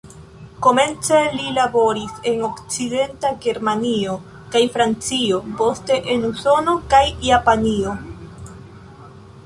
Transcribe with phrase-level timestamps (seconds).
[0.67, 4.15] Komence li laboris en Okcidenta Germanio
[4.57, 7.99] kaj Francio, poste en Usono kaj Japanio.